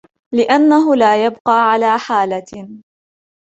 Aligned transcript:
لِأَنَّهُ 0.33 0.95
لَا 0.95 1.25
يَبْقَى 1.25 1.41
عَلَى 1.71 1.99
حَالَةٍ 1.99 2.69